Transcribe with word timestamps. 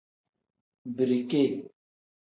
Birike. 0.95 1.41